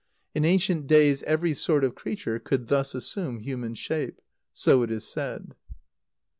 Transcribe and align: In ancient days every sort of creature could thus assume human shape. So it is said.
In 0.33 0.45
ancient 0.45 0.87
days 0.87 1.21
every 1.27 1.53
sort 1.53 1.83
of 1.83 1.93
creature 1.93 2.39
could 2.39 2.69
thus 2.69 2.95
assume 2.95 3.37
human 3.37 3.75
shape. 3.75 4.19
So 4.51 4.81
it 4.81 4.89
is 4.89 5.05
said. 5.07 5.53